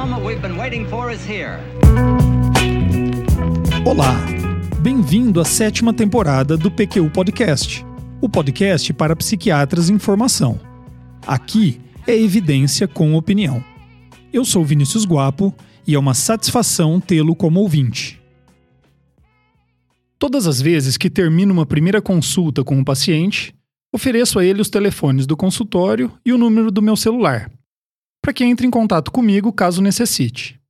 [0.00, 1.58] we've been waiting for is here.
[3.84, 4.16] Olá,
[4.80, 7.84] bem-vindo à sétima temporada do PQU Podcast,
[8.20, 10.58] o podcast para psiquiatras em formação.
[11.26, 13.62] Aqui é evidência com opinião.
[14.32, 15.54] Eu sou Vinícius Guapo
[15.86, 18.18] e é uma satisfação tê-lo como ouvinte.
[20.18, 23.54] Todas as vezes que termino uma primeira consulta com um paciente,
[23.92, 27.50] ofereço a ele os telefones do consultório e o número do meu celular,
[28.22, 30.60] para que entre em contato comigo caso necessite.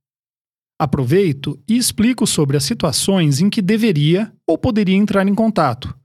[0.79, 5.95] Aproveito e explico sobre as situações em que deveria ou poderia entrar em contato,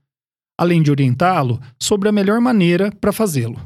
[0.57, 3.59] além de orientá-lo sobre a melhor maneira para fazê-lo.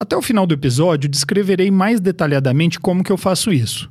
[0.00, 3.90] Até o final do episódio descreverei mais detalhadamente como que eu faço isso.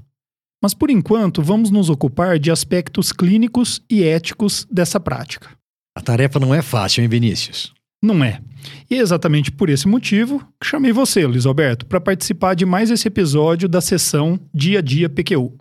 [0.63, 5.49] Mas por enquanto vamos nos ocupar de aspectos clínicos e éticos dessa prática.
[5.95, 7.76] A tarefa não é fácil, hein, Vinícius?
[8.01, 8.41] Não é.
[8.89, 12.91] E é exatamente por esse motivo que chamei você, Luiz Alberto, para participar de mais
[12.91, 15.57] esse episódio da sessão Dia a Dia PQU.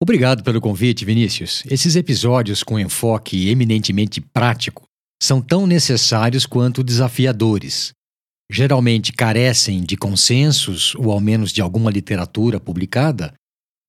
[0.00, 1.62] Obrigado pelo convite, Vinícius.
[1.70, 4.82] Esses episódios com enfoque eminentemente prático
[5.22, 7.92] são tão necessários quanto desafiadores.
[8.50, 13.32] Geralmente carecem de consensos ou ao menos de alguma literatura publicada,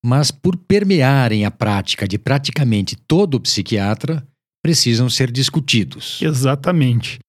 [0.05, 4.25] mas por permearem a prática de praticamente todo psiquiatra,
[4.63, 6.21] precisam ser discutidos.
[6.21, 7.19] Exatamente.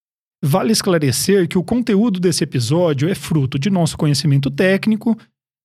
[0.47, 5.17] Vale esclarecer que o conteúdo desse episódio é fruto de nosso conhecimento técnico,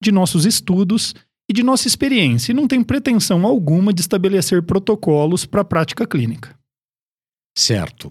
[0.02, 1.14] de nossos estudos
[1.50, 6.08] e de nossa experiência e não tem pretensão alguma de estabelecer protocolos para a prática
[6.08, 6.58] clínica.
[7.58, 8.10] Certo.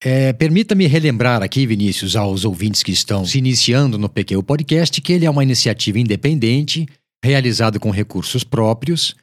[0.00, 5.12] É, Permita-me relembrar aqui, Vinícius, aos ouvintes que estão se iniciando no PQ Podcast, que
[5.12, 6.86] ele é uma iniciativa independente,
[7.24, 9.16] realizada com recursos próprios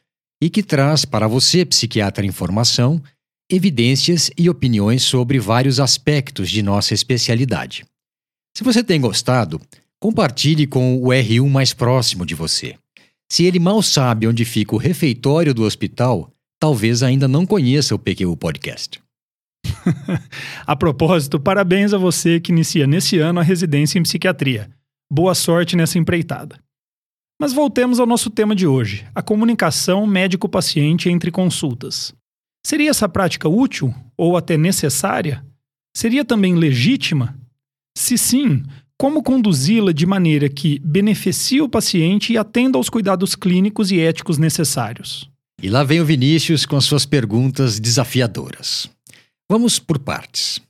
[0.44, 3.02] e que traz para você, psiquiatra em formação,
[3.52, 7.85] evidências e opiniões sobre vários aspectos de nossa especialidade.
[8.57, 9.59] Se você tem gostado,
[9.99, 12.75] compartilhe com o R1 mais próximo de você.
[13.31, 18.00] Se ele mal sabe onde fica o refeitório do hospital, talvez ainda não conheça o
[18.00, 19.01] PQU Podcast.
[20.66, 24.69] a propósito, parabéns a você que inicia nesse ano a residência em psiquiatria.
[25.12, 26.59] Boa sorte nessa empreitada.
[27.39, 32.13] Mas voltemos ao nosso tema de hoje: a comunicação médico-paciente entre consultas.
[32.66, 35.44] Seria essa prática útil ou até necessária?
[35.95, 37.38] Seria também legítima?
[37.97, 38.63] Se sim,
[38.97, 44.38] como conduzi-la de maneira que beneficie o paciente e atenda aos cuidados clínicos e éticos
[44.38, 45.29] necessários?
[45.61, 48.89] E lá vem o Vinícius com as suas perguntas desafiadoras.
[49.50, 50.61] Vamos por partes.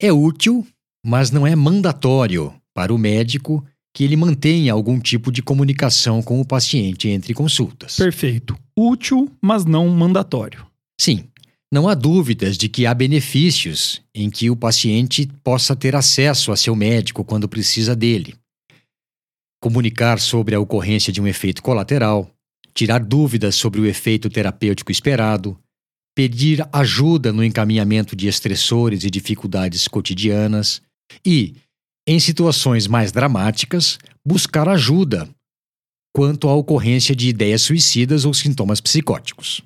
[0.00, 0.66] É útil,
[1.04, 6.40] mas não é mandatório para o médico que ele mantenha algum tipo de comunicação com
[6.40, 7.96] o paciente entre consultas.
[7.96, 8.56] Perfeito.
[8.76, 10.66] Útil, mas não mandatório.
[11.00, 11.28] Sim,
[11.72, 16.56] não há dúvidas de que há benefícios em que o paciente possa ter acesso a
[16.56, 18.34] seu médico quando precisa dele.
[19.60, 22.30] Comunicar sobre a ocorrência de um efeito colateral,
[22.72, 25.58] tirar dúvidas sobre o efeito terapêutico esperado,
[26.14, 30.80] pedir ajuda no encaminhamento de estressores e dificuldades cotidianas
[31.24, 31.56] e,
[32.06, 35.28] em situações mais dramáticas, buscar ajuda
[36.14, 39.62] quanto à ocorrência de ideias suicidas ou sintomas psicóticos.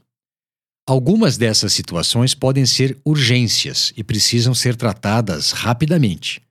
[0.91, 6.43] Algumas dessas situações podem ser urgências e precisam ser tratadas rapidamente.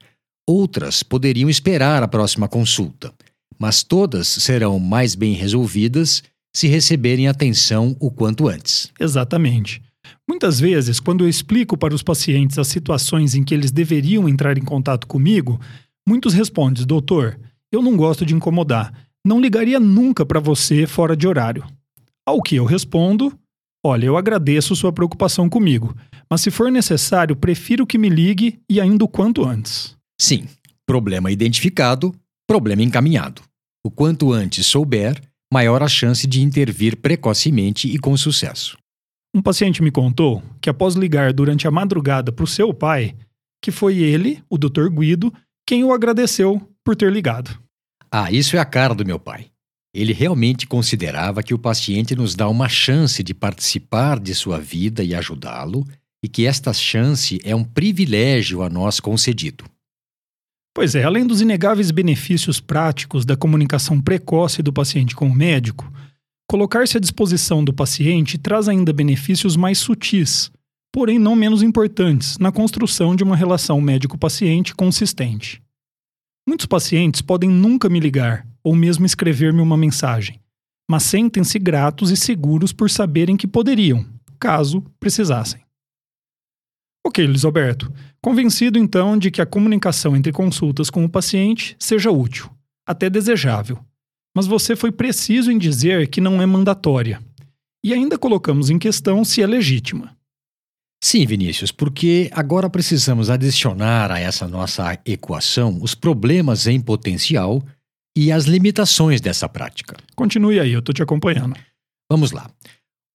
[0.47, 3.13] Outras poderiam esperar a próxima consulta,
[3.59, 6.23] mas todas serão mais bem resolvidas
[6.55, 8.89] se receberem atenção o quanto antes.
[8.97, 9.81] Exatamente.
[10.25, 14.57] Muitas vezes, quando eu explico para os pacientes as situações em que eles deveriam entrar
[14.57, 15.59] em contato comigo,
[16.07, 17.37] muitos respondem: Doutor,
[17.69, 18.93] eu não gosto de incomodar.
[19.21, 21.65] Não ligaria nunca para você fora de horário.
[22.25, 23.37] Ao que eu respondo:
[23.85, 25.95] Olha, eu agradeço sua preocupação comigo,
[26.29, 29.95] mas se for necessário, prefiro que me ligue e ainda o quanto antes.
[30.19, 30.45] Sim,
[30.85, 32.13] problema identificado,
[32.47, 33.41] problema encaminhado.
[33.85, 38.77] O quanto antes souber, maior a chance de intervir precocemente e com sucesso.
[39.33, 43.15] Um paciente me contou que após ligar durante a madrugada para o seu pai,
[43.63, 44.89] que foi ele, o Dr.
[44.89, 45.33] Guido,
[45.65, 47.57] quem o agradeceu por ter ligado.
[48.11, 49.51] Ah, isso é a cara do meu pai.
[49.93, 55.03] Ele realmente considerava que o paciente nos dá uma chance de participar de sua vida
[55.03, 55.87] e ajudá-lo,
[56.23, 59.63] e que esta chance é um privilégio a nós concedido.
[60.75, 65.91] Pois é, além dos inegáveis benefícios práticos da comunicação precoce do paciente com o médico,
[66.47, 70.51] colocar-se à disposição do paciente traz ainda benefícios mais sutis,
[70.91, 75.61] porém não menos importantes, na construção de uma relação médico-paciente consistente.
[76.47, 80.39] Muitos pacientes podem nunca me ligar ou mesmo escrever-me uma mensagem,
[80.89, 84.05] mas sentem-se gratos e seguros por saberem que poderiam,
[84.39, 85.61] caso precisassem.
[87.05, 87.91] Ok, Luiz Alberto.
[88.21, 92.49] Convencido então de que a comunicação entre consultas com o paciente seja útil,
[92.85, 93.79] até desejável.
[94.35, 97.21] mas você foi preciso em dizer que não é mandatória.
[97.83, 100.15] E ainda colocamos em questão se é legítima.
[101.01, 107.63] Sim, Vinícius, porque agora precisamos adicionar a essa nossa equação os problemas em potencial
[108.17, 109.95] e as limitações dessa prática.
[110.15, 111.55] Continue aí, eu estou te acompanhando.
[112.11, 112.51] Vamos lá.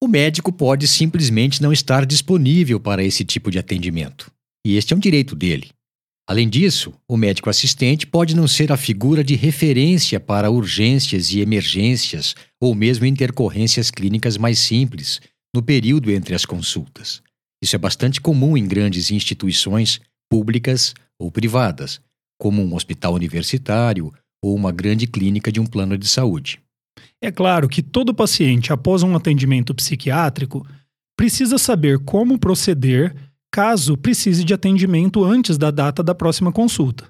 [0.03, 4.31] O médico pode simplesmente não estar disponível para esse tipo de atendimento,
[4.65, 5.69] e este é um direito dele.
[6.27, 11.39] Além disso, o médico assistente pode não ser a figura de referência para urgências e
[11.39, 15.21] emergências ou mesmo intercorrências clínicas mais simples
[15.55, 17.21] no período entre as consultas.
[17.65, 21.99] Isso é bastante comum em grandes instituições públicas ou privadas,
[22.39, 26.61] como um hospital universitário ou uma grande clínica de um plano de saúde.
[27.19, 30.63] É claro que todo paciente, após um atendimento psiquiátrico,
[31.17, 33.15] precisa saber como proceder
[33.51, 37.07] caso precise de atendimento antes da data da próxima consulta.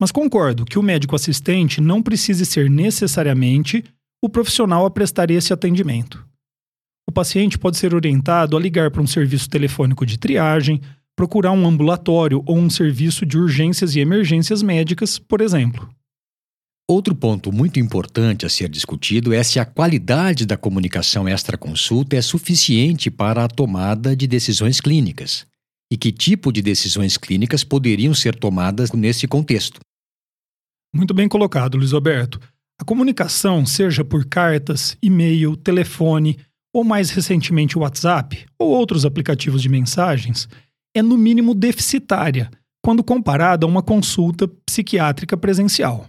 [0.00, 3.82] Mas concordo que o médico assistente não precise ser necessariamente
[4.22, 6.24] o profissional a prestar esse atendimento.
[7.10, 10.80] O paciente pode ser orientado a ligar para um serviço telefônico de triagem,
[11.16, 15.90] procurar um ambulatório ou um serviço de urgências e emergências médicas, por exemplo.
[16.88, 22.22] Outro ponto muito importante a ser discutido é se a qualidade da comunicação extra-consulta é
[22.22, 25.44] suficiente para a tomada de decisões clínicas
[25.92, 29.80] e que tipo de decisões clínicas poderiam ser tomadas nesse contexto.
[30.94, 32.38] Muito bem colocado, Luiz Alberto.
[32.80, 36.38] A comunicação, seja por cartas, e-mail, telefone
[36.72, 40.48] ou mais recentemente o WhatsApp ou outros aplicativos de mensagens,
[40.94, 42.50] é no mínimo deficitária
[42.82, 46.06] quando comparada a uma consulta psiquiátrica presencial.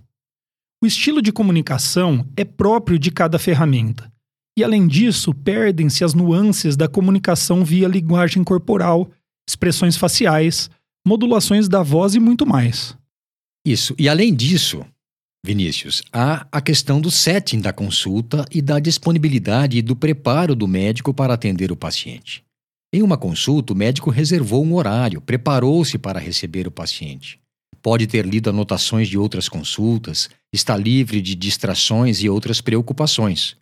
[0.84, 4.12] O estilo de comunicação é próprio de cada ferramenta.
[4.58, 9.10] E além disso, perdem-se as nuances da comunicação via linguagem corporal
[9.48, 10.70] expressões faciais,
[11.06, 12.98] modulações da voz e muito mais.
[13.66, 13.94] Isso.
[13.98, 14.86] E além disso,
[15.44, 20.68] Vinícius, há a questão do setting da consulta e da disponibilidade e do preparo do
[20.68, 22.44] médico para atender o paciente.
[22.94, 27.40] Em uma consulta, o médico reservou um horário, preparou-se para receber o paciente.
[27.82, 33.58] Pode ter lido anotações de outras consultas, está livre de distrações e outras preocupações.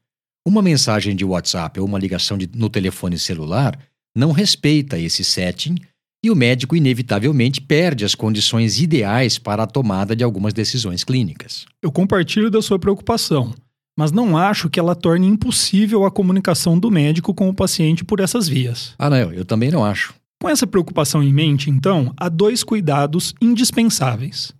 [0.46, 3.80] Uma mensagem de WhatsApp ou uma ligação de, no telefone celular
[4.18, 5.76] não respeita esse setting
[6.24, 11.66] e o médico inevitavelmente perde as condições ideais para a tomada de algumas decisões clínicas.
[11.82, 13.54] Eu compartilho da sua preocupação,
[13.98, 18.20] mas não acho que ela torne impossível a comunicação do médico com o paciente por
[18.20, 18.94] essas vias.
[18.98, 20.14] Ah, não, eu também não acho.
[20.42, 24.54] Com essa preocupação em mente, então, há dois cuidados indispensáveis.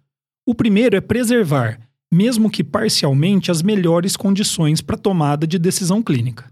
[0.46, 1.80] O primeiro é preservar,
[2.12, 6.52] mesmo que parcialmente, as melhores condições para tomada de decisão clínica.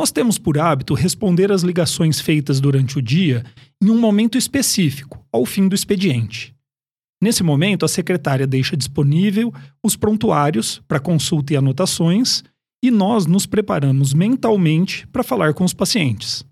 [0.00, 3.44] Nós temos por hábito responder às ligações feitas durante o dia
[3.82, 6.54] em um momento específico, ao fim do expediente.
[7.22, 9.52] Nesse momento, a secretária deixa disponível
[9.84, 12.42] os prontuários para consulta e anotações
[12.82, 16.46] e nós nos preparamos mentalmente para falar com os pacientes.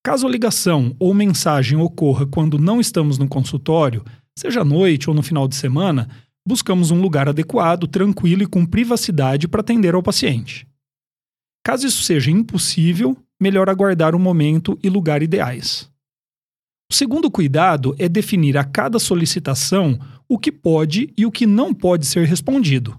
[0.00, 4.04] Caso a ligação ou mensagem ocorra quando não estamos no consultório,
[4.38, 6.08] seja à noite ou no final de semana,
[6.46, 10.64] buscamos um lugar adequado, tranquilo e com privacidade para atender ao paciente.
[11.64, 15.90] Caso isso seja impossível, melhor aguardar o momento e lugar ideais.
[16.90, 19.98] O segundo cuidado é definir a cada solicitação
[20.28, 22.96] o que pode e o que não pode ser respondido.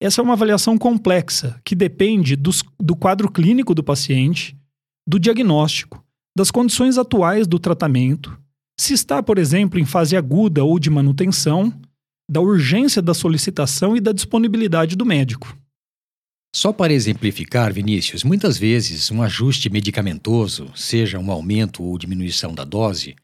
[0.00, 4.56] Essa é uma avaliação complexa que depende dos, do quadro clínico do paciente,
[5.06, 6.02] do diagnóstico,
[6.36, 8.38] das condições atuais do tratamento,
[8.78, 11.70] se está, por exemplo, em fase aguda ou de manutenção,
[12.30, 15.54] da urgência da solicitação e da disponibilidade do médico.
[16.54, 22.64] Só para exemplificar, Vinícius, muitas vezes um ajuste medicamentoso, seja um aumento ou diminuição da
[22.64, 23.14] dose,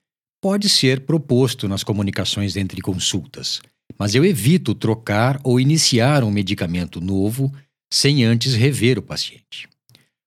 [0.41, 3.61] pode ser proposto nas comunicações entre consultas,
[3.99, 7.53] mas eu evito trocar ou iniciar um medicamento novo
[7.93, 9.69] sem antes rever o paciente.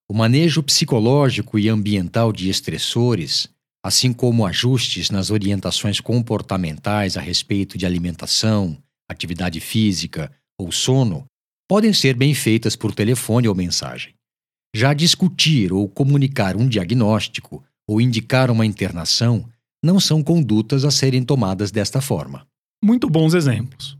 [0.09, 3.47] O manejo psicológico e ambiental de estressores,
[3.81, 8.77] assim como ajustes nas orientações comportamentais a respeito de alimentação,
[9.07, 11.28] atividade física ou sono,
[11.69, 14.15] podem ser bem feitas por telefone ou mensagem.
[14.75, 19.47] Já discutir ou comunicar um diagnóstico ou indicar uma internação
[19.83, 22.47] não são condutas a serem tomadas desta forma.
[22.83, 23.95] Muito bons exemplos.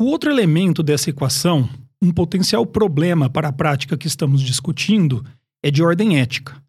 [0.00, 1.68] O outro elemento dessa equação,
[2.00, 5.22] um potencial problema para a prática que estamos discutindo,
[5.62, 6.62] é de ordem ética.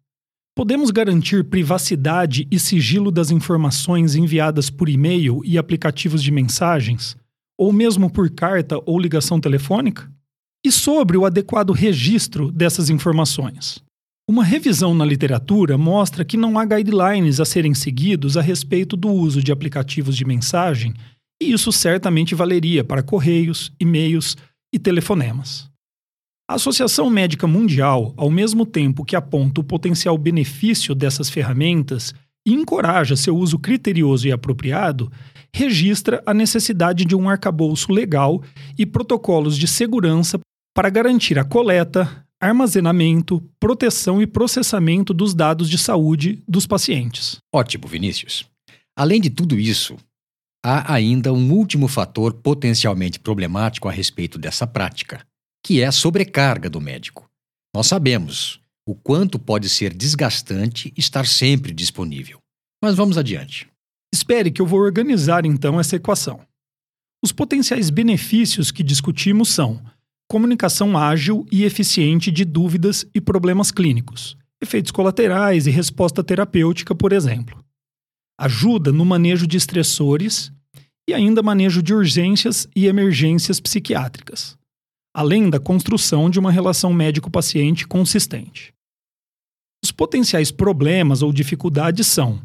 [0.54, 7.16] Podemos garantir privacidade e sigilo das informações enviadas por e-mail e aplicativos de mensagens,
[7.58, 10.12] ou mesmo por carta ou ligação telefônica?
[10.64, 13.82] E sobre o adequado registro dessas informações.
[14.26, 19.10] Uma revisão na literatura mostra que não há guidelines a serem seguidos a respeito do
[19.10, 20.94] uso de aplicativos de mensagem,
[21.42, 24.34] e isso certamente valeria para correios, e-mails
[24.74, 25.68] e telefonemas.
[26.48, 32.14] A Associação Médica Mundial, ao mesmo tempo que aponta o potencial benefício dessas ferramentas
[32.46, 35.12] e encoraja seu uso criterioso e apropriado,
[35.54, 38.42] registra a necessidade de um arcabouço legal
[38.78, 40.38] e protocolos de segurança
[40.74, 47.38] para garantir a coleta, armazenamento, proteção e processamento dos dados de saúde dos pacientes.
[47.54, 48.44] Ótimo, Vinícius.
[48.96, 49.96] Além de tudo isso,
[50.64, 55.24] há ainda um último fator potencialmente problemático a respeito dessa prática,
[55.64, 57.24] que é a sobrecarga do médico.
[57.74, 62.38] Nós sabemos o quanto pode ser desgastante estar sempre disponível.
[62.82, 63.66] Mas vamos adiante.
[64.12, 66.40] Espere que eu vou organizar então essa equação.
[67.24, 69.82] Os potenciais benefícios que discutimos são
[70.34, 77.12] comunicação ágil e eficiente de dúvidas e problemas clínicos, efeitos colaterais e resposta terapêutica, por
[77.12, 77.64] exemplo.
[78.36, 80.52] Ajuda no manejo de estressores
[81.08, 84.58] e ainda manejo de urgências e emergências psiquiátricas,
[85.14, 88.74] além da construção de uma relação médico-paciente consistente.
[89.84, 92.42] Os potenciais problemas ou dificuldades são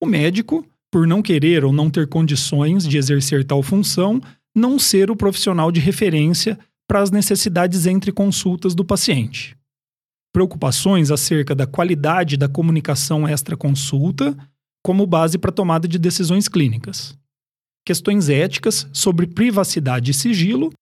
[0.00, 4.20] o médico por não querer ou não ter condições de exercer tal função,
[4.54, 6.56] não ser o profissional de referência
[6.88, 9.56] para as necessidades entre consultas do paciente.
[10.32, 14.36] Preocupações acerca da qualidade da comunicação extra-consulta
[14.84, 17.16] como base para tomada de decisões clínicas.
[17.86, 20.72] Questões éticas sobre privacidade e sigilo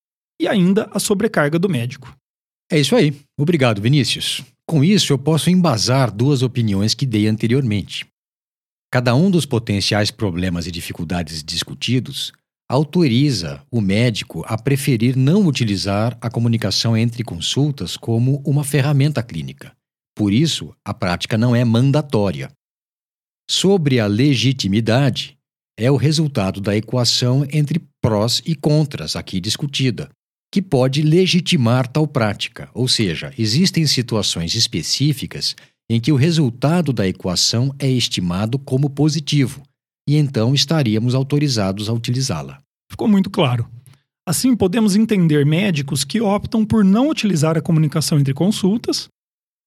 [0.40, 2.16] e ainda a sobrecarga do médico.
[2.70, 3.14] É isso aí.
[3.38, 4.42] Obrigado, Vinícius.
[4.66, 8.06] Com isso, eu posso embasar duas opiniões que dei anteriormente.
[8.90, 12.32] Cada um dos potenciais problemas e dificuldades discutidos
[12.68, 19.72] autoriza o médico a preferir não utilizar a comunicação entre consultas como uma ferramenta clínica.
[20.14, 22.50] Por isso, a prática não é mandatória.
[23.50, 25.36] Sobre a legitimidade,
[25.76, 30.08] é o resultado da equação entre prós e contras aqui discutida,
[30.52, 35.56] que pode legitimar tal prática, ou seja, existem situações específicas
[35.88, 39.62] em que o resultado da equação é estimado como positivo,
[40.08, 42.58] e então estaríamos autorizados a utilizá-la.
[42.90, 43.68] Ficou muito claro.
[44.26, 49.08] Assim, podemos entender médicos que optam por não utilizar a comunicação entre consultas,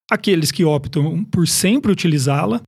[0.09, 2.61] aqueles que optam por sempre utilizá-la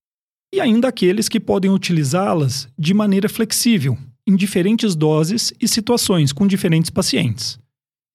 [0.54, 6.48] e ainda aqueles que podem utilizá-las de maneira flexível, em diferentes doses e situações com
[6.48, 7.60] diferentes pacientes.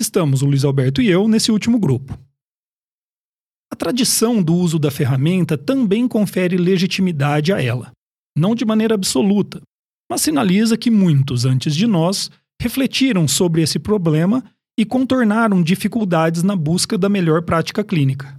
[0.01, 2.19] Estamos, o Luiz Alberto e eu, nesse último grupo.
[3.73, 7.93] A tradição do uso da ferramenta também confere legitimidade a ela,
[8.37, 9.61] não de maneira absoluta,
[10.11, 14.45] mas sinaliza que muitos antes de nós refletiram sobre esse problema
[14.79, 18.39] e contornaram dificuldades na busca da melhor prática clínica.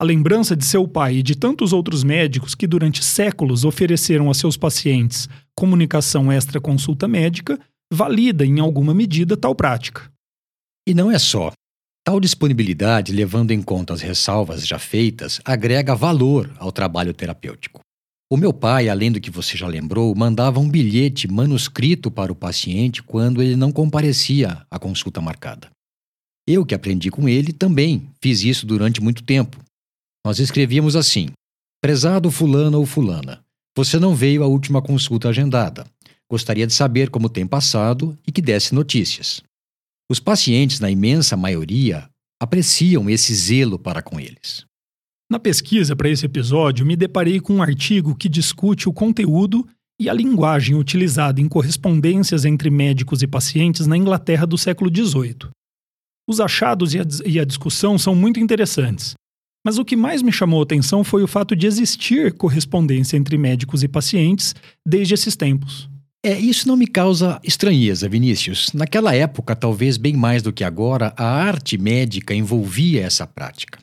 [0.00, 4.34] A lembrança de seu pai e de tantos outros médicos que durante séculos ofereceram a
[4.34, 7.58] seus pacientes comunicação extra-consulta médica
[7.92, 10.10] valida em alguma medida tal prática.
[10.88, 11.52] E não é só.
[12.04, 17.80] Tal disponibilidade, levando em conta as ressalvas já feitas, agrega valor ao trabalho terapêutico.
[18.32, 22.34] O meu pai, além do que você já lembrou, mandava um bilhete manuscrito para o
[22.34, 25.68] paciente quando ele não comparecia à consulta marcada.
[26.48, 29.62] Eu, que aprendi com ele, também fiz isso durante muito tempo.
[30.24, 31.28] Nós escrevíamos assim:
[31.82, 33.44] Prezado Fulano ou Fulana,
[33.76, 35.86] você não veio à última consulta agendada.
[36.26, 39.42] Gostaria de saber como tem passado e que desse notícias.
[40.10, 42.08] Os pacientes, na imensa maioria,
[42.42, 44.64] apreciam esse zelo para com eles.
[45.32, 49.66] Na pesquisa para esse episódio, me deparei com um artigo que discute o conteúdo
[49.98, 55.48] e a linguagem utilizada em correspondências entre médicos e pacientes na Inglaterra do século XVIII.
[56.28, 59.14] Os achados e a, e a discussão são muito interessantes,
[59.64, 63.38] mas o que mais me chamou a atenção foi o fato de existir correspondência entre
[63.38, 64.54] médicos e pacientes
[64.86, 65.88] desde esses tempos.
[66.22, 68.70] É, isso não me causa estranheza, Vinícius.
[68.74, 73.78] Naquela época, talvez bem mais do que agora, a arte médica envolvia essa prática.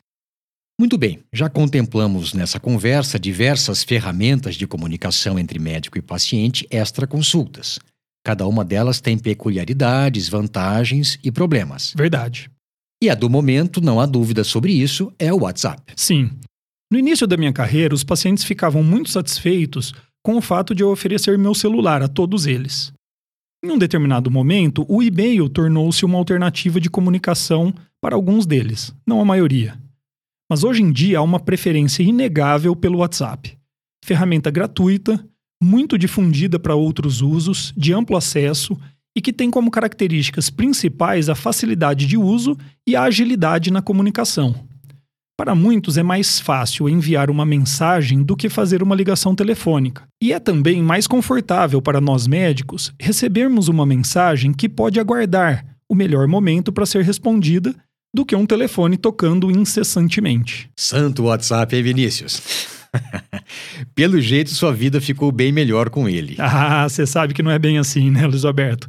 [0.80, 7.78] Muito bem, já contemplamos nessa conversa diversas ferramentas de comunicação entre médico e paciente extra-consultas.
[8.24, 11.92] Cada uma delas tem peculiaridades, vantagens e problemas.
[11.94, 12.50] Verdade.
[13.02, 15.92] E a do momento, não há dúvida sobre isso, é o WhatsApp.
[15.94, 16.30] Sim.
[16.90, 19.92] No início da minha carreira, os pacientes ficavam muito satisfeitos
[20.24, 22.90] com o fato de eu oferecer meu celular a todos eles.
[23.62, 27.70] Em um determinado momento, o e-mail tornou-se uma alternativa de comunicação
[28.00, 29.78] para alguns deles, não a maioria.
[30.50, 33.56] Mas hoje em dia há uma preferência inegável pelo WhatsApp.
[34.04, 35.24] Ferramenta gratuita,
[35.62, 38.76] muito difundida para outros usos, de amplo acesso
[39.16, 44.52] e que tem como características principais a facilidade de uso e a agilidade na comunicação.
[45.38, 50.02] Para muitos é mais fácil enviar uma mensagem do que fazer uma ligação telefônica.
[50.20, 55.94] E é também mais confortável para nós médicos recebermos uma mensagem que pode aguardar o
[55.94, 57.74] melhor momento para ser respondida,
[58.14, 60.70] do que um telefone tocando incessantemente.
[60.76, 62.42] Santo WhatsApp, hein, Vinícius?
[63.94, 66.36] Pelo jeito, sua vida ficou bem melhor com ele.
[66.40, 68.88] Ah, você sabe que não é bem assim, né, Luiz Alberto?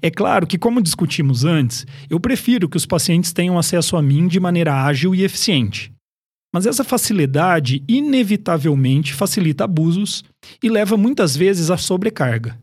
[0.00, 4.26] É claro que, como discutimos antes, eu prefiro que os pacientes tenham acesso a mim
[4.26, 5.92] de maneira ágil e eficiente.
[6.52, 10.24] Mas essa facilidade inevitavelmente facilita abusos
[10.62, 12.58] e leva muitas vezes à sobrecarga.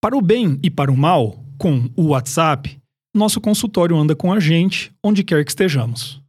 [0.00, 2.79] Para o bem e para o mal, com o WhatsApp,
[3.14, 6.20] nosso consultório anda com a gente onde quer que estejamos.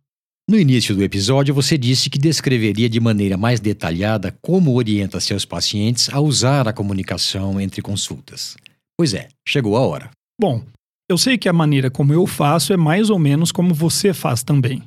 [0.50, 5.46] No início do episódio, você disse que descreveria de maneira mais detalhada como orienta seus
[5.46, 8.58] pacientes a usar a comunicação entre consultas.
[8.98, 10.12] Pois é, chegou a hora.
[10.40, 10.64] Bom,
[11.10, 14.44] eu sei que a maneira como eu faço é mais ou menos como você faz
[14.44, 14.84] também.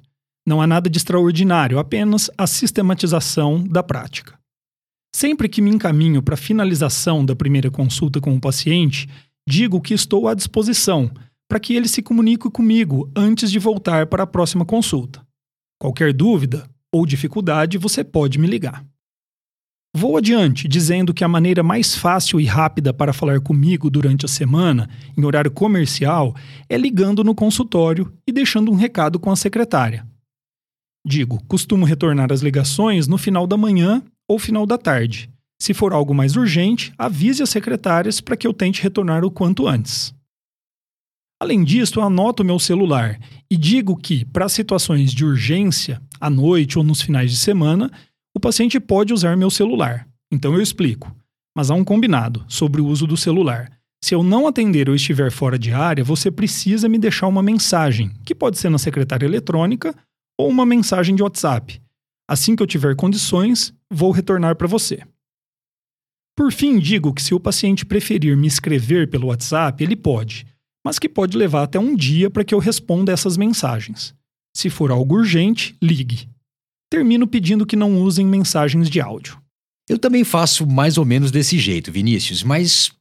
[0.46, 4.38] Não há nada de extraordinário, apenas a sistematização da prática.
[5.14, 9.08] Sempre que me encaminho para a finalização da primeira consulta com o paciente,
[9.48, 11.10] digo que estou à disposição
[11.48, 15.24] para que ele se comunique comigo antes de voltar para a próxima consulta.
[15.78, 18.84] Qualquer dúvida ou dificuldade, você pode me ligar.
[19.96, 24.28] Vou adiante dizendo que a maneira mais fácil e rápida para falar comigo durante a
[24.28, 26.34] semana, em horário comercial,
[26.68, 30.06] é ligando no consultório e deixando um recado com a secretária.
[31.06, 35.30] Digo, costumo retornar as ligações no final da manhã ou final da tarde.
[35.60, 39.68] Se for algo mais urgente, avise as secretárias para que eu tente retornar o quanto
[39.68, 40.13] antes.
[41.44, 43.20] Além disso, eu anoto meu celular
[43.50, 47.90] e digo que, para situações de urgência, à noite ou nos finais de semana,
[48.34, 50.08] o paciente pode usar meu celular.
[50.32, 51.14] Então eu explico.
[51.54, 53.70] Mas há um combinado sobre o uso do celular.
[54.02, 58.10] Se eu não atender ou estiver fora de área, você precisa me deixar uma mensagem,
[58.24, 59.94] que pode ser na secretária eletrônica
[60.40, 61.78] ou uma mensagem de WhatsApp.
[62.26, 65.02] Assim que eu tiver condições, vou retornar para você.
[66.34, 70.46] Por fim, digo que se o paciente preferir me escrever pelo WhatsApp, ele pode,
[70.84, 74.14] mas que pode levar até um dia para que eu responda essas mensagens.
[74.56, 76.28] Se for algo urgente, ligue
[76.94, 79.36] termino pedindo que não usem mensagens de áudio.
[79.88, 82.92] Eu também faço mais ou menos desse jeito, Vinícius, mas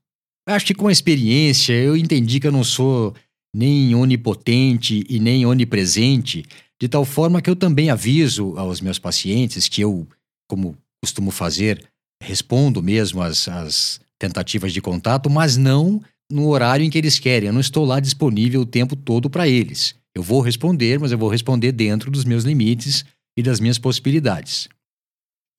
[0.50, 3.14] acho que com a experiência eu entendi que eu não sou
[3.56, 6.44] nem onipotente e nem onipresente,
[6.82, 10.08] de tal forma que eu também aviso aos meus pacientes que eu,
[10.50, 11.88] como costumo fazer,
[12.22, 17.48] respondo mesmo às, tentativas de contato, mas não no horário em que eles querem.
[17.48, 19.96] Eu não estou lá disponível o tempo todo para eles.
[20.16, 23.04] Eu vou responder, mas eu vou responder dentro dos meus limites
[23.38, 24.70] e das minhas possibilidades.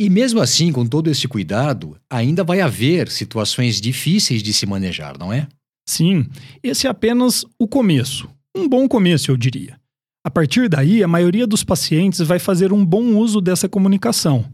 [0.01, 5.17] E mesmo assim, com todo esse cuidado, ainda vai haver situações difíceis de se manejar,
[5.19, 5.47] não é?
[5.89, 6.27] Sim,
[6.63, 8.29] esse é apenas o começo.
[8.57, 9.79] Um bom começo, eu diria.
[10.25, 14.45] A partir daí, a maioria dos pacientes vai fazer um bom uso dessa comunicação.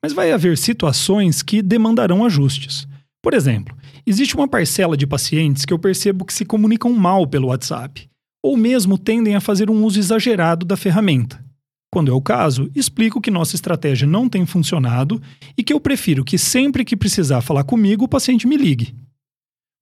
[0.00, 2.86] Mas vai haver situações que demandarão ajustes.
[3.20, 3.76] Por exemplo,
[4.06, 8.08] existe uma parcela de pacientes que eu percebo que se comunicam mal pelo WhatsApp,
[8.42, 11.44] ou mesmo tendem a fazer um uso exagerado da ferramenta.
[11.92, 15.20] Quando é o caso, explico que nossa estratégia não tem funcionado
[15.56, 18.94] e que eu prefiro que sempre que precisar falar comigo, o paciente me ligue.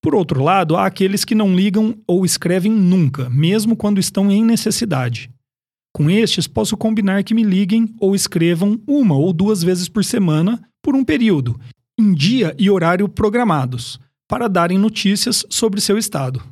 [0.03, 4.45] Por outro lado, há aqueles que não ligam ou escrevem nunca, mesmo quando estão em
[4.45, 5.31] necessidade.
[5.93, 10.63] Com estes, posso combinar que me liguem ou escrevam uma ou duas vezes por semana
[10.83, 11.59] por um período,
[11.99, 16.43] em dia e horário programados, para darem notícias sobre seu estado.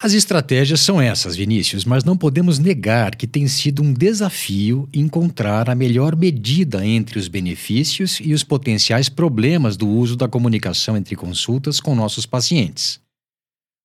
[0.00, 5.68] As estratégias são essas, Vinícius, mas não podemos negar que tem sido um desafio encontrar
[5.68, 11.16] a melhor medida entre os benefícios e os potenciais problemas do uso da comunicação entre
[11.16, 13.00] consultas com nossos pacientes.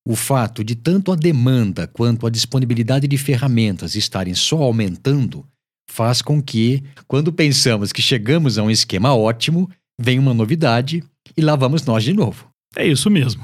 [0.08, 5.44] O fato de tanto a demanda quanto a disponibilidade de ferramentas estarem só aumentando
[5.90, 9.68] faz com que, quando pensamos que chegamos a um esquema ótimo,
[10.00, 11.04] vem uma novidade
[11.36, 12.53] e lá vamos nós de novo.
[12.76, 13.44] É isso mesmo.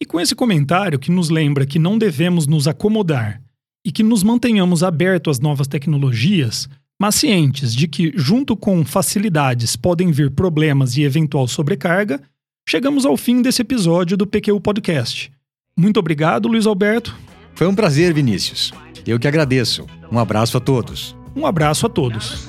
[0.00, 3.40] E com esse comentário que nos lembra que não devemos nos acomodar
[3.84, 6.68] e que nos mantenhamos abertos às novas tecnologias,
[7.00, 12.20] mas cientes de que, junto com facilidades, podem vir problemas e eventual sobrecarga,
[12.68, 15.32] chegamos ao fim desse episódio do PQ Podcast.
[15.76, 17.16] Muito obrigado, Luiz Alberto.
[17.54, 18.72] Foi um prazer, Vinícius.
[19.06, 19.86] Eu que agradeço.
[20.12, 21.16] Um abraço a todos.
[21.34, 22.48] Um abraço a todos.